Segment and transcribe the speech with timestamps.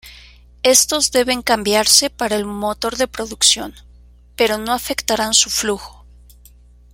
[0.63, 3.75] Estos deben cambiarse para el motor de producción,
[4.35, 6.07] pero no afectarán su flujo.